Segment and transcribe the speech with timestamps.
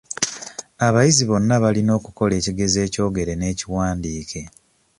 [0.87, 4.41] Abayizi bonna balina okukola ekigezo ekyogere n'ekiwandiike.